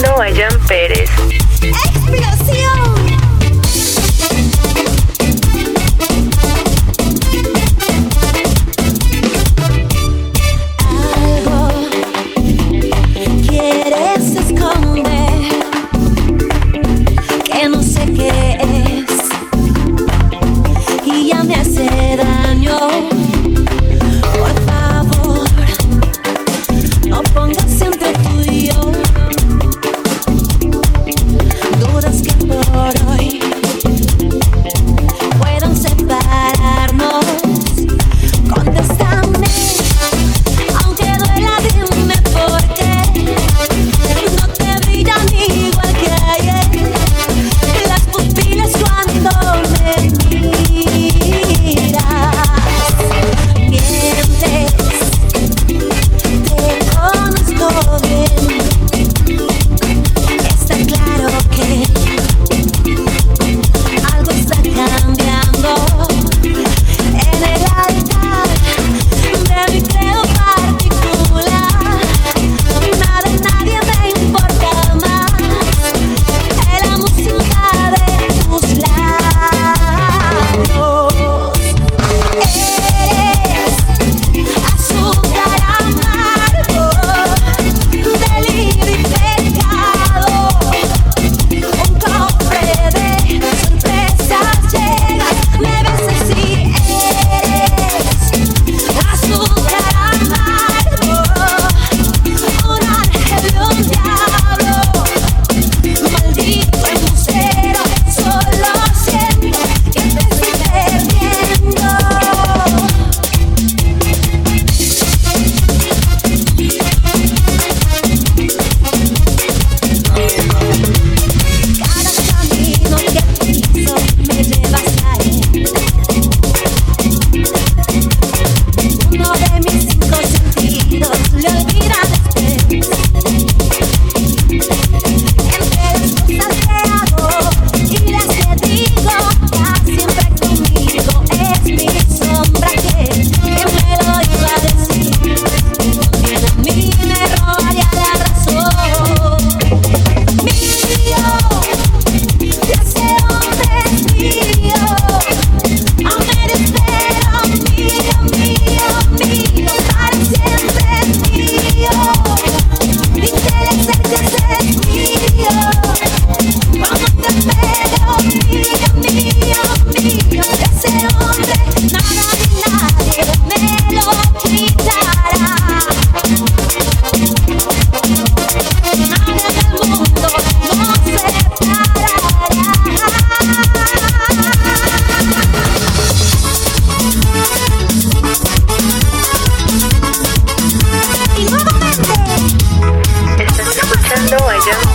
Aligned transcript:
escuchando 0.00 0.22
a 0.22 0.30
Jan 0.34 0.66
Pérez. 0.66 1.10
¡Explosión! 1.62 2.79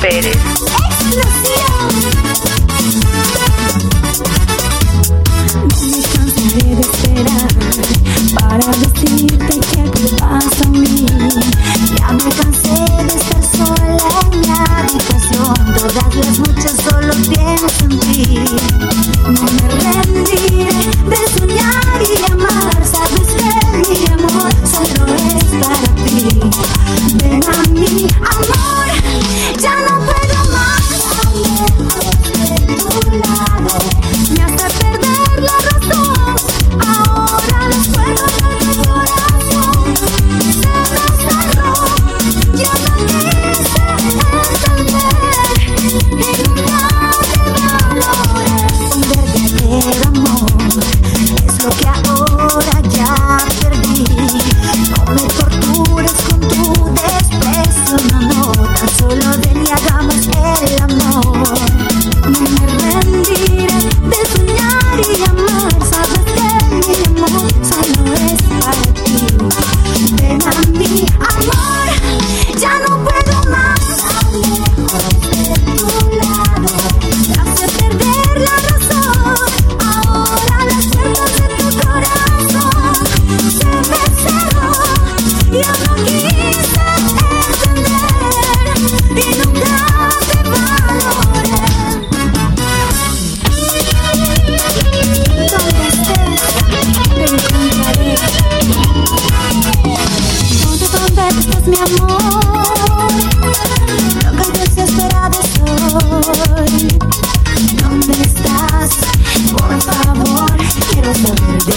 Pérez. 0.06 0.45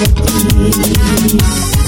Thank 0.00 1.82
you. 1.82 1.87